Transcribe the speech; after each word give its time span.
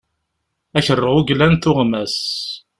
Ad 0.77 0.83
k-rreɣ 0.85 1.15
uglan 1.19 1.55
tuɣmas. 1.63 2.17